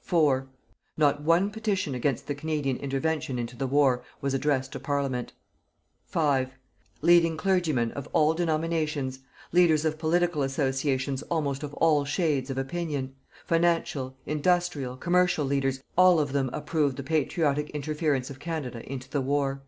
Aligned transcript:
4. 0.00 0.46
Not 0.96 1.22
one 1.24 1.50
petition 1.50 1.92
against 1.92 2.28
the 2.28 2.36
Canadian 2.36 2.76
intervention 2.76 3.36
into 3.36 3.56
the 3.56 3.66
war 3.66 4.04
was 4.20 4.32
addressed 4.32 4.70
to 4.70 4.78
Parliament. 4.78 5.32
5. 6.06 6.52
Leading 7.00 7.36
Clergymen, 7.36 7.90
of 7.90 8.08
all 8.12 8.32
denominations; 8.32 9.18
leaders 9.50 9.84
of 9.84 9.98
political 9.98 10.44
associations 10.44 11.22
almost 11.24 11.64
of 11.64 11.74
all 11.74 12.04
shades 12.04 12.48
of 12.48 12.58
opinion; 12.58 13.16
financial, 13.44 14.16
industrial, 14.24 14.96
commercial 14.96 15.44
leaders, 15.44 15.82
all 15.98 16.20
of 16.20 16.30
them 16.30 16.48
approved 16.52 16.96
the 16.96 17.02
patriotic 17.02 17.68
interference 17.70 18.30
of 18.30 18.38
Canada 18.38 18.88
into 18.88 19.10
the 19.10 19.20
war. 19.20 19.64